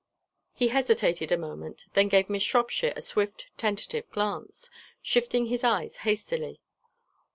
[0.55, 4.67] He hesitated a moment, then gave Miss Shropshire a swift tentative glance,
[4.99, 6.59] shifting his eyes hastily.